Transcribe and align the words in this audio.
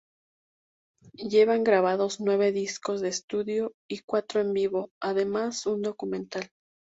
Llevan 1.29 1.63
grabados 1.63 2.19
nueve 2.21 2.51
discos 2.51 3.01
de 3.01 3.09
estudio 3.09 3.73
y 3.87 3.99
cuatro 3.99 4.41
en 4.41 4.51
vivo, 4.51 4.89
además 4.99 5.63
de 5.65 5.71
un 5.73 5.83
documental. 5.83 6.49